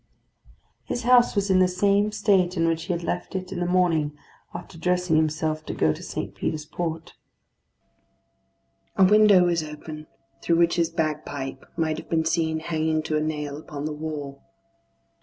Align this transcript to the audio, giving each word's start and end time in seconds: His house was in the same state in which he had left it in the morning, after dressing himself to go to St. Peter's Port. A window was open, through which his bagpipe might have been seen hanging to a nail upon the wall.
His 0.85 1.03
house 1.03 1.35
was 1.35 1.51
in 1.51 1.59
the 1.59 1.67
same 1.67 2.11
state 2.11 2.57
in 2.57 2.67
which 2.67 2.85
he 2.85 2.93
had 2.93 3.03
left 3.03 3.35
it 3.35 3.51
in 3.51 3.59
the 3.59 3.67
morning, 3.67 4.17
after 4.51 4.75
dressing 4.75 5.15
himself 5.15 5.63
to 5.67 5.75
go 5.75 5.93
to 5.93 6.01
St. 6.01 6.33
Peter's 6.33 6.65
Port. 6.65 7.13
A 8.97 9.03
window 9.05 9.45
was 9.45 9.61
open, 9.63 10.07
through 10.41 10.55
which 10.57 10.77
his 10.77 10.89
bagpipe 10.89 11.67
might 11.77 11.99
have 11.99 12.09
been 12.09 12.25
seen 12.25 12.61
hanging 12.61 13.03
to 13.03 13.15
a 13.17 13.21
nail 13.21 13.57
upon 13.57 13.85
the 13.85 13.93
wall. 13.93 14.41